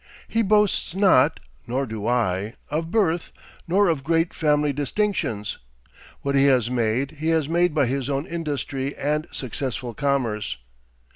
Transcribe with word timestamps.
He 0.27 0.41
boasts 0.41 0.95
not, 0.95 1.39
nor 1.67 1.85
do 1.85 2.07
I, 2.07 2.55
of 2.71 2.89
birth, 2.89 3.31
nor 3.67 3.87
of 3.87 4.03
great 4.03 4.33
family 4.33 4.73
distinctions. 4.73 5.59
What 6.23 6.33
he 6.33 6.45
has 6.45 6.71
made, 6.71 7.11
he 7.19 7.27
has 7.27 7.47
made 7.47 7.75
by 7.75 7.85
his 7.85 8.09
own 8.09 8.25
industry 8.25 8.95
and 8.95 9.27
successful 9.31 9.93
commerce. 9.93 10.57